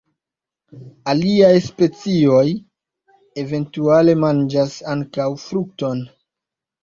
[1.11, 2.45] Aliaj specioj
[3.43, 6.01] eventuale manĝas ankaŭ frukton.